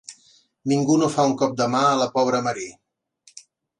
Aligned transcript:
Ningú 0.71 0.95
no 1.01 1.09
fa 1.15 1.25
un 1.31 1.35
cop 1.43 1.53
de 1.59 1.67
mà 1.75 1.81
a 1.91 1.99
la 2.05 2.09
pobra 2.17 2.41
Marie. 2.49 3.43